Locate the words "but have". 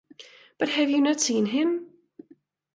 0.57-0.89